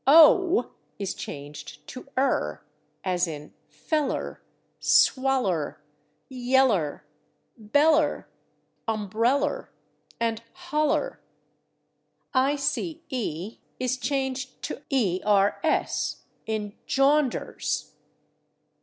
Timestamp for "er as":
2.17-3.27